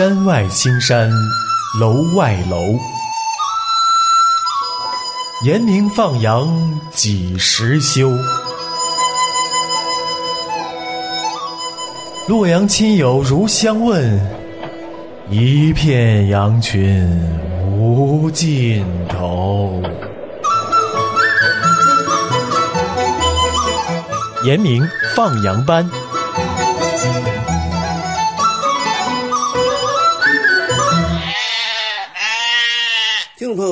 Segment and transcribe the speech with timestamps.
[0.00, 1.12] 山外青山
[1.78, 2.56] 楼外楼，
[5.44, 6.48] 严明放羊
[6.90, 8.10] 几时休？
[12.26, 14.18] 洛阳亲友如相问，
[15.28, 17.06] 一片羊群
[17.76, 19.82] 无尽头。
[24.44, 24.82] 严明
[25.14, 25.86] 放羊班。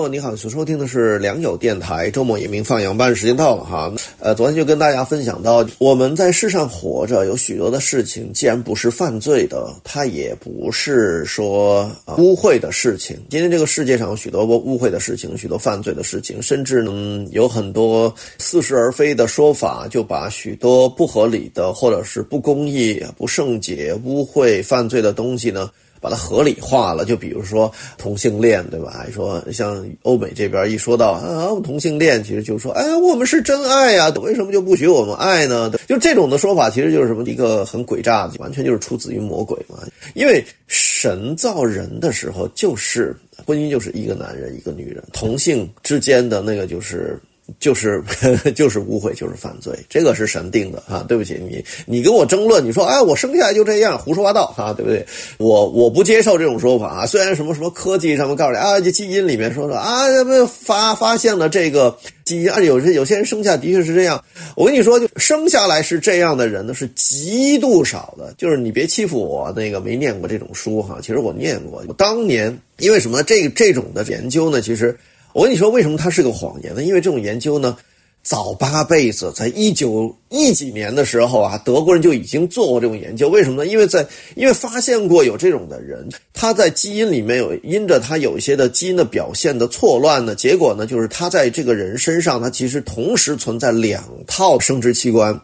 [0.08, 3.92] 你好，所收听的是良友电台周末野明放羊班，时间到了哈。
[4.18, 13.18] 呃，昨天就跟大家分享到，我们在世上活着，有许多的事情，既然不是犯罪的，它也不是说、污秽的事情。
[13.28, 25.70] 今天这个世界上有许多污秽的事情，许多犯罪的事情，甚至呢有很多似是而非的说法，就把许多不合理的，或者是不公义、不圣洁、污秽、犯罪的东西呢。
[26.00, 28.91] 把它合理化了，就比如说同性恋，对吧？
[28.91, 35.72] 还说像欧美这边一说到啊同性恋，其实就说哎，我们是真爱呀，为什么就不许我们爱呢？
[35.86, 39.78] 就这种的说法，其实就是什么一个很诡诈的，完全就是出自于魔鬼嘛。
[40.14, 43.14] 因为神造人的时候，就是
[43.46, 47.18] 婚姻就是一个男人一个女人，同性之间的那个就是。
[47.58, 48.02] 就是
[48.54, 51.04] 就是污秽，就是犯罪，这个是神定的啊！
[51.08, 55.05] 对不起，你你跟我争论，你说哎，我生下来就这样，胡说八道啊，对不对？
[55.38, 57.06] 我我不接受这种说法啊！
[57.06, 60.05] 虽然什么什么科技上面告诉你啊，这基因里面说说啊，
[60.46, 64.22] 发发现了这个基因，啊，有些有些人生下的确是这样。
[64.55, 68.34] 我跟你说，就生下来是这样的人呢，是极度少的。
[68.36, 71.83] 就是你别欺负我，那个没念过这种书哈，其实我念过。
[71.88, 74.60] 我当年因为什么这这种的研究呢？
[74.60, 74.94] 其实。
[75.32, 76.82] 我跟你说，为什么它是个谎言呢？
[76.82, 77.76] 因为这种研究呢，
[78.22, 83.28] 早八辈子，在一九一几年的时候啊，德国人就已经做过这种研究。
[83.28, 83.70] 为什么呢？
[83.70, 95.38] 因为在因为发现过有这种的人，他在基因里面有因着他有一些的基因的表现的错乱呢，结果呢，就是他在这个人身上，他其实同时存在两套生殖器官，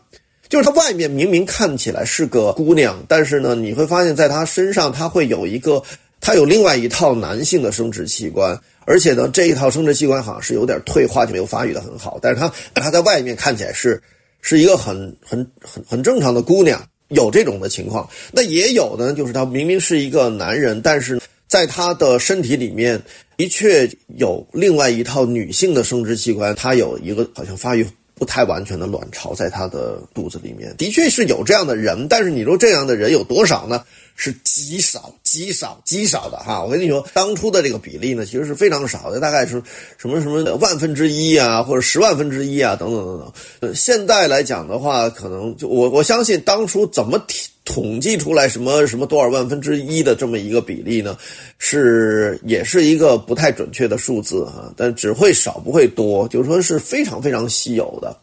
[0.49, 5.83] 就是他外面明明看起来是个姑娘，但是呢，你会发现在他身上，他会有一个，
[6.21, 8.59] 他有另外一套男性的生殖器官。
[8.87, 12.19] 而且呢，这一套生殖器官好像是有点退化，就没有发育的很好。
[12.21, 14.03] 但是她她 在外面看起来是
[14.41, 18.09] 是一个很很很很正常的姑娘，有这种的情况。
[18.33, 23.00] 那也有的就是他明明是一个男人，但是在他的身体里面
[23.37, 32.07] 的确有另外一套女性的生殖器官，他有一个好像发育不太完全的卵巢在他的肚子里面，的确是有这样的人。
[32.09, 33.85] 但是你说这样的人有多少呢？
[34.17, 36.63] 是极少、极少、极少的哈！
[36.63, 39.61] 我跟你说，当初的这个比例呢，其实是非常少的，大概是
[39.99, 43.75] 什么什么万分之一啊，或者十万分之一啊，等等等等。
[43.75, 47.19] 现在来讲的话，可能就我我相信当初怎么
[47.65, 51.17] 统计出来什么什么多少万分之一的这么一个比例呢？
[51.59, 58.15] 是也是一个不太准确的数字哈，但只会少不会多，就是说是非常非常稀有的。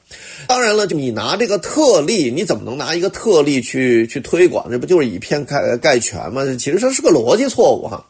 [0.48, 4.70] 当然了，就你拿这个特例，你怎么能拿一个特例去去推广？
[4.70, 6.46] 这不就是以偏概概全吗？
[6.60, 8.06] 其实这是个逻辑错误哈。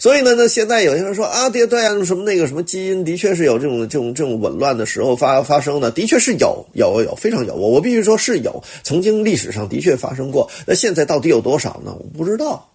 [0.00, 10.50] 所以呢，那现在有些人说啊，对对啊，什么那个什么基因的确是有这种这种这种紊乱的时候发发生的，的确是有有有非常有，我我必须说是有，曾经历史上的确发生过。
[10.66, 11.94] 那现在到底有多少呢？
[11.94, 12.69] 我不知道。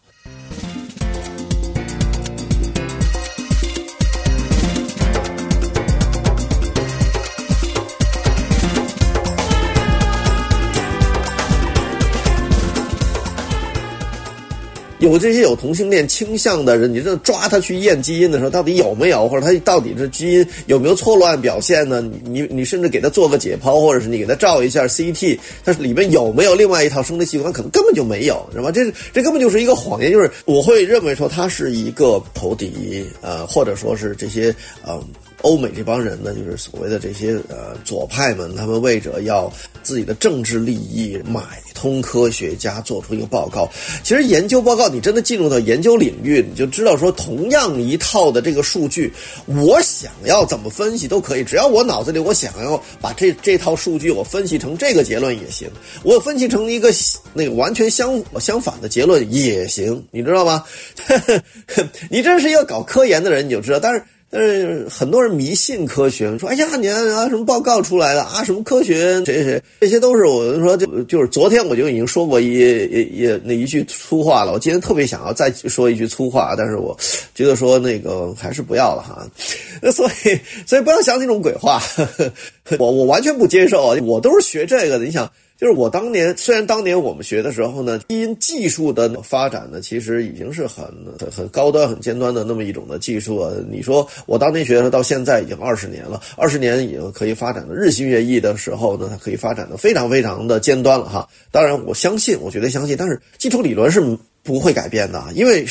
[15.05, 22.03] 有这些有同性恋倾向的人，你这抓他去验基因的时候，到底有没有，或者他到底是基因有没有错乱表现呢？
[22.23, 27.53] 你你甚至给他做个解剖，或者是你给他照一下 CT，它里面有没有另外一套生殖器官？
[27.53, 28.71] 可能根本就没有，是吧？
[28.71, 30.11] 这这根本就是一个谎言。
[30.11, 34.99] 就是我会认为说，他是一个投敌，呃，或者说是这些呃
[35.41, 39.51] 欧美这帮人呢，就是所谓的这些呃左派们，他们为着要
[39.83, 41.41] 自己的政治利益买
[41.75, 43.69] 通科学家，做出一个报告。
[44.03, 49.13] 其实研究报告，你真的进入到研究领域，你就知道说，同样一套的这个数据，
[49.45, 55.69] 我想要怎么分析都可以，只要我脑子里我想要把这这套数据我分析成这个结论也行，
[56.01, 56.91] 我分析成一个
[57.33, 60.63] 那个完全相相反的结论也行，你知道吗？
[62.09, 64.03] 你真是一个搞科研的人，你就知道，但是。
[64.29, 74.51] 但是很多人迷信科学，说：“哎呀，你看啊，什么报告出来了啊，什么科学谁谁，这些都是我说就就是昨天我就已经说过一 也也那一句粗话了。
[74.51, 76.97] 我今天特别想要再说一句粗话，但是我
[77.33, 79.25] 觉得说那个还是不要了哈。
[79.81, 81.81] 那所以所以不要想那种鬼话，
[82.77, 83.95] 我我完全不接受。
[84.03, 90.85] 我都是学这个的，你想就是我当年，虽然当年我们学的时候呢，基因技术的发展呢，其实已经是很
[91.17, 93.53] 很很高端、很尖端的那么一种的技术啊。
[93.69, 101.27] 你说我当年学的到现在已经二十年了，二十年已经可以发展的日新月异的时候呢，它可以发展的非常非常的尖端了哈。
[101.51, 104.01] 当然，我相信，我绝对相信，但是基础理论是
[104.43, 105.65] 不会改变的，因为。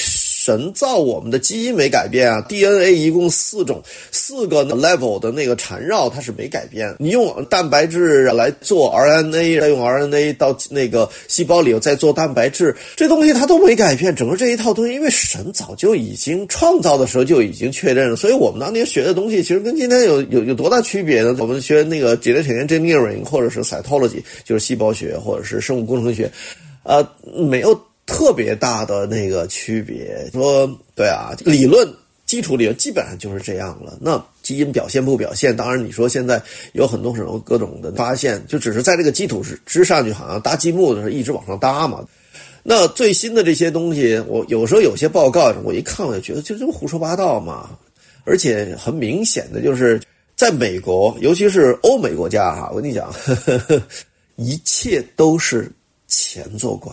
[0.44, 3.82] 神造我们的基因没改变啊，DNA 一共四种
[4.12, 6.94] 四个 level 的那个缠绕它是没改变。
[6.98, 14.14] 你用蛋白质来做 RNA，再用 RNA 到那个细胞里再做蛋白质，这东西它都没改变。
[14.14, 21.34] 整个这一套东西，因为神早就已经创造的时候就已经确认了，所以我们当年学的东西其实跟今天有有有多大区别呢？
[21.38, 26.30] 我们学那个 genetic engineering 或者是 cytology，就是细胞学或者是生物工程学，
[26.82, 27.02] 呃，
[27.48, 27.80] 没有。
[28.06, 31.88] 特别大的那个区别，说对啊，理论
[32.26, 33.96] 基础理论基本上就是这样了。
[34.00, 35.56] 那基因表现不表现？
[35.56, 36.42] 当然，你说现在
[36.72, 42.04] 有很多什么各种的发现，就只是在这个基础之之上，就好像搭积木的时候一直往上搭嘛。
[42.62, 47.70] 那最新的这些东西，我有时候有些报告，我一看我就觉得就这么胡说八道嘛。
[48.26, 50.00] 而且很明显的就是，
[50.34, 53.82] 在美国，尤其是欧美国家哈，我跟你讲呵呵，
[54.36, 55.70] 一切都是
[56.08, 56.90] 钱作怪。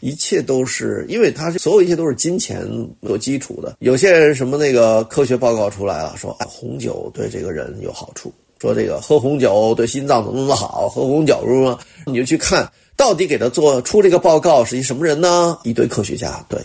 [0.00, 2.64] 一切都是因为它是所有一切都是金钱
[3.02, 3.76] 做基础的。
[3.80, 15.58] 有些人什么那个科学报告出来了，说红酒对这个人有好处，说这个喝红酒对心脏怎么怎么好，喝红酒是么，你就去看到底给他做出这个报告是一什么人呢？
[15.64, 16.60] 一堆科学家对，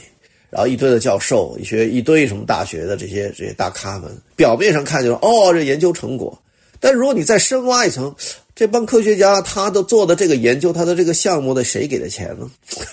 [0.50, 6.38] 然后一堆的教授，一些一堆什么大学的这些这些大咖们，表面上看就是哦这研究成果，
[6.80, 8.14] 但如果你再深挖一层。
[8.56, 12.48] 这帮科学家，他的做的这个研究，他的这个项目的谁给的钱呢？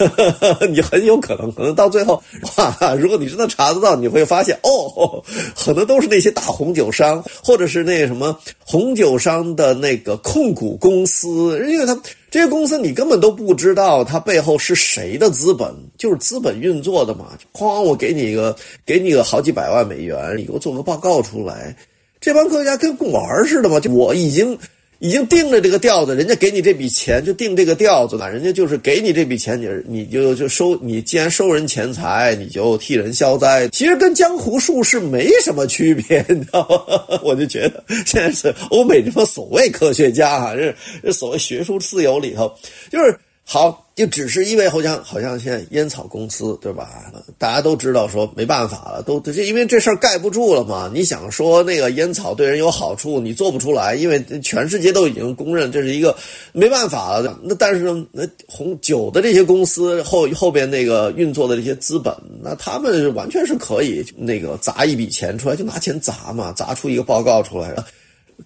[0.70, 2.22] 你很有可能，可能到最后，
[2.56, 2.94] 哇！
[2.94, 5.22] 如果你真的查得到，你会发现，哦，
[5.54, 8.34] 可能都是那些大红酒商，或者是那什么
[8.64, 11.28] 红酒商的那个控股公司，
[11.68, 11.94] 因为他
[12.30, 17.36] 这些公司你根本都不知道他背后是谁的资本，就是资本运作的嘛。
[17.52, 18.56] 哐，我给你一个，
[18.86, 21.76] 给你个好几百万美元，你给我做个报告出来。
[22.18, 24.58] 这帮科学家跟供玩似的嘛，就我已经。
[25.00, 28.30] 已经定了这个调子，人家给你这笔钱就定这个调子了。
[28.30, 30.76] 人家就是给你这笔钱，你你就就收。
[30.82, 33.66] 你既然收人钱财，你就替人消灾。
[33.68, 37.18] 其实跟江湖术士没什么区别，你知道吗？
[37.22, 42.52] 我就觉得现在是欧美这帮所谓科学家啊，这这所谓学术自由里头，
[42.90, 43.86] 就是好。
[44.00, 47.12] 就只是因为好像好像现在烟草公司对吧？
[47.36, 50.90] 大家都知道说没办法了，都就因为这事儿盖不住了嘛。
[50.90, 56.16] 你想说那个烟草对人有好处，你做不出来，因为全世界都已经公认这是一个
[56.54, 57.38] 没办法了。
[57.42, 62.10] 那但是呢，那红酒的这些公司后后边那个运作的这些资本，
[62.42, 67.70] 那他们完全是可以那个砸一笔钱出来，就拿钱砸嘛，砸出一个报告出来，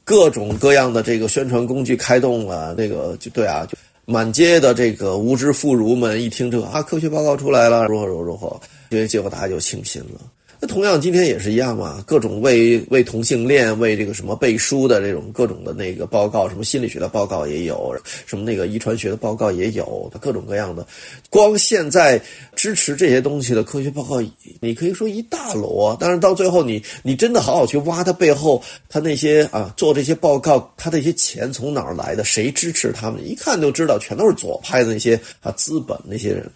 [0.02, 3.78] 各种各样的这个宣传工具开动了，那个就对啊，就。
[4.06, 8.60] 满街的这个无知妇孺们一听这个啊，科学报告出来了，如何如何如何，
[8.90, 10.20] 因为结果大家就轻信了。
[10.64, 17.94] 那同样今天也是一样嘛，各种为为同性恋、为这个什么背书的这种各种的那个报告，什么心理学的报告也有，
[18.24, 20.86] 什么那个遗传学的报告也有，各种各样的。
[21.28, 22.18] 光现在
[22.56, 24.22] 支持这些东西的科学报告，
[24.58, 25.94] 你可以说一大摞。
[26.00, 32.24] 但是到最后，你你真的好好去挖它背后，他那些啊做这些报告，他的一些钱从哪儿来的？
[32.24, 33.22] 谁支持他们？
[33.22, 36.50] 一看就知道，全都是左派的那些啊资本那些人。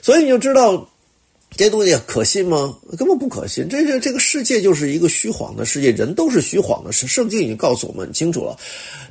[0.00, 0.88] 所以你就知道。
[1.56, 2.76] 这东西可信吗？
[2.96, 3.68] 根本不可信。
[3.68, 6.92] 这个这个世界就是一个虚晃的世界，人都是虚晃的。
[6.92, 8.56] 圣经已经告诉我们很清楚了。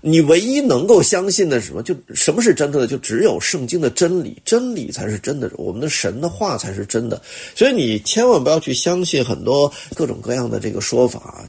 [0.02, 1.84] 你唯一能够相信的是什么？
[1.84, 2.88] 就什么是真的？
[2.88, 5.52] 就只有圣经的真理，真理才是真的。
[5.56, 7.22] 我们的神的话才是真的。
[7.54, 11.44] 所以你千万不要去相信很多各种各样的这个说法。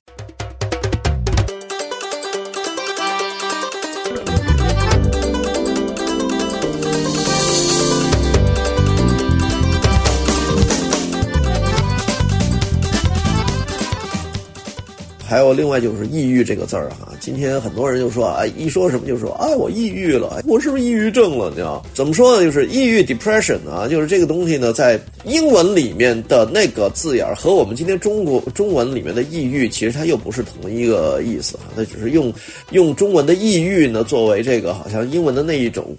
[15.28, 21.50] 还有另外就是抑郁这个字儿哈，今天很多人就说啊，一说什么就说啊，我抑郁了，我是不是抑郁症了？
[21.50, 22.42] 你知道怎么说呢？
[22.42, 32.32] 就是抑郁 （depression） 啊，就是这个东西呢，在英文里面的那个字眼儿和我们今天中国中文里面的抑郁，其实它又不是同一个意思哈，它只是用
[32.70, 35.94] 用中文的抑郁呢作为这个好像英文的那一种。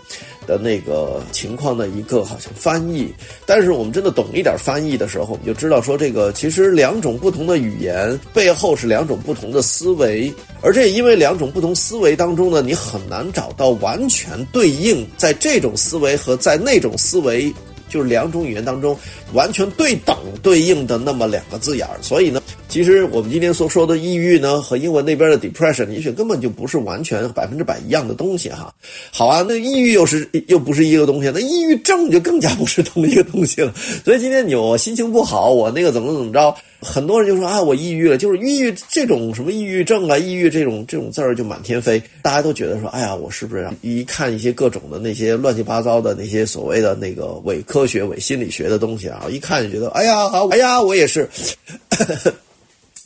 [0.48, 3.14] 的那个情况的一个好像翻译，
[3.46, 10.34] 但是我们真的懂一点翻译的时候，我们就知道说这个其实两种不同的语言背后是两种不同的思维，
[10.64, 17.54] 而这因为两种不同思维当中呢，你很难找到完全对应在这种思维和在那种思维
[17.90, 18.98] 就是两种语言当中
[19.34, 22.39] 完全对等对应的那么两个字眼儿，所以呢。
[22.70, 28.72] 其实我们今天所说的抑郁呢，和英文那边的 depression，也许根本就不是完全百分之百一样的东西哈。
[29.12, 33.74] 好啊，那抑郁又是又不是一个东西，那抑郁症就更加不是同一个东西了。
[34.06, 51.28] 所以今天你我心情不好，我那个怎么怎么着，很多人就说啊，我抑郁了，就是抑郁这种什么抑郁症啊，抑郁这种这种字儿就满天飞，大家都觉得说，哎呀，我是不是一看一些各种的那些乱七八糟的那些所谓的那个伪科学、伪心理学的东西啊，一看就觉得，哎呀，好，哎呀，我也是。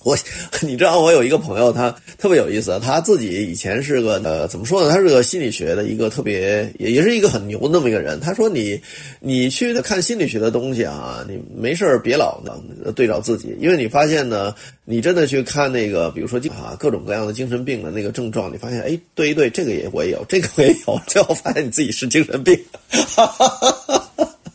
[0.05, 0.17] 我，
[0.61, 2.77] 你知道我有一个朋友，他特别有意思。
[2.83, 4.89] 他自己以前是个呃，怎么说呢？
[4.91, 8.19] 他是个心理学的一个特别，也也是一个很牛那么一个人。
[8.19, 8.79] 他说：“你，
[9.21, 12.53] 你去看心理学的东西啊，你没事别老呢
[12.93, 22.59] 对照自己，因为你发现呢，你真的去看那个，比如说啊，各种各样的精神病的那个症状，你发现，哎，对一对，这个也我也有，这个我也有， 最后发现你自己是精神病。”
[22.91, 24.02] 哈哈哈哈。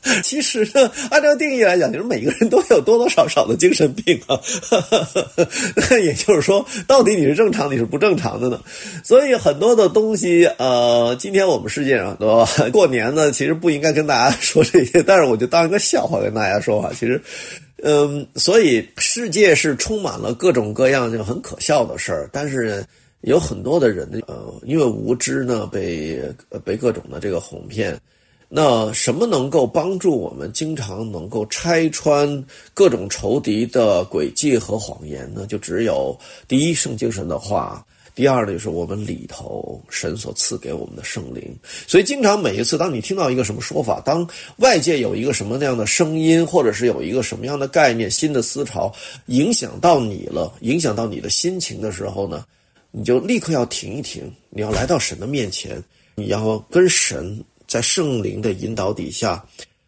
[0.23, 4.39] 其实呢，按照定义来讲，就是每个人都有多多少少的精神病啊。
[5.77, 8.61] 那 也就是说，到底你是正常，你是不正常的呢？
[9.05, 16.91] 所以很多的东西，呃，今天我们世界上很多过年呢，其实不应该跟大家说这些，但是我就当一个笑话跟大家说啊。
[16.99, 17.21] 其实，
[17.83, 22.85] 嗯，所以世界是充满了各种各样就很可笑的事儿，但是
[23.23, 26.21] 有很多的人呢，呃，因为无知呢，被
[26.65, 27.99] 被各种的这个哄骗。
[28.51, 35.47] 那什么能够帮助我们经常能够拆穿各种仇敌的诡计和谎言呢？
[35.47, 41.55] 就只有第一圣经神的话，第二呢就是我们里头神所赐给我们的圣灵。
[41.87, 44.27] 所以，经常每一次当你听到一个什么说法，当
[44.57, 48.91] 外界有一个什么那样的声音，或者是有一个什么样的概念、新的思潮
[49.27, 52.47] 影响到你了，影响到你的心情的时候呢，
[52.93, 57.45] 你就立刻要停一停，你要来到神的面前，你要跟神。
[57.69, 59.45] 在圣灵的引导底下，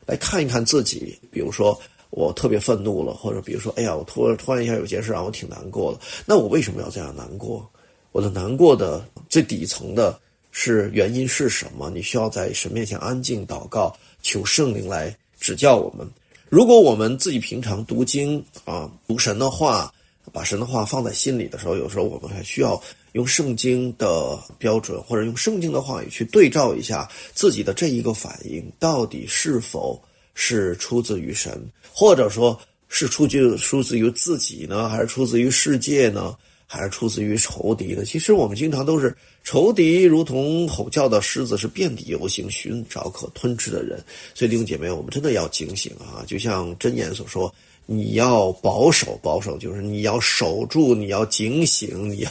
[0.07, 1.19] 来看一看自己。
[1.33, 1.77] 比如说，
[2.11, 6.01] 我特别愤怒了，或者比如说，哎呀，我突然突然一下有件事让我挺难过的。
[6.27, 7.69] 那我为什么要这样难过？
[8.13, 10.21] 我的难过的最底层的
[10.53, 11.89] 是原因是什么？
[11.89, 16.07] 你需要在神面前安静祷告，求圣灵来指教我们。
[16.51, 19.91] 如果我们自己平常读经啊，读神的话，
[20.33, 22.79] 把神的话放在心里的时候，有时候我们还需要。
[23.13, 30.01] 用圣经的标准，或者用圣经的话语去对照一下自己的这一个反应，到底是否
[30.35, 31.61] 是出自于神，
[31.93, 36.37] 或者说是出自出自于自己呢，还是出自于世界呢，
[36.67, 38.05] 还是出自于仇敌呢？
[38.05, 44.03] 其实我们经常都是仇敌，如同吼叫的狮子，是遍地游行，寻找可吞吃的人。
[44.35, 46.23] 所以弟兄姐妹，我们真的要警醒啊！
[46.27, 47.53] 就像箴言所说。
[47.87, 52.31] 你要保守，保守就是你要守住，你要警醒，你要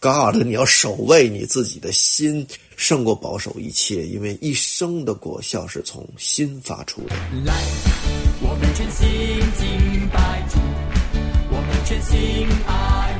[0.00, 7.16] God，你要守卫你自己的心，胜过保守一切，因为一生的果效是从心发出的。
[7.44, 7.54] 来，
[8.40, 9.06] 我们全心
[9.58, 10.58] 敬拜主，
[11.50, 13.15] 我们全心爱。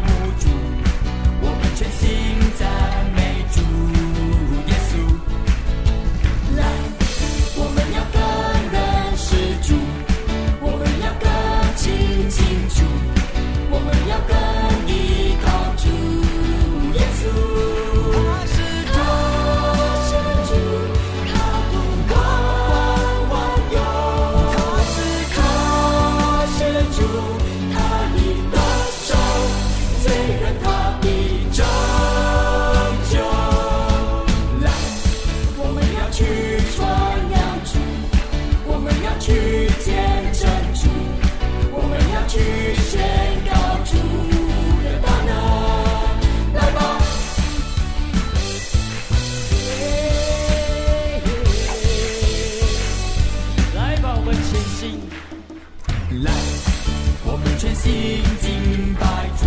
[57.76, 59.46] 心经百出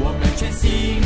[0.00, 0.99] 我们全心